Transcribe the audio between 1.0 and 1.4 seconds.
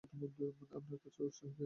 কাজে উৎসাহ